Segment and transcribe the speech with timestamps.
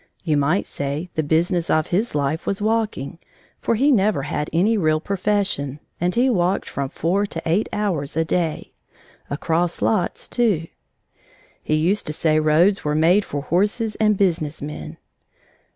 [0.23, 3.19] You might say the business of his life was walking,
[3.59, 8.17] for he never had any real profession, and he walked from four to eight hours
[8.17, 8.71] a day
[9.29, 10.65] across lots, too.
[11.61, 14.97] He used to say roads were made for horses and business men.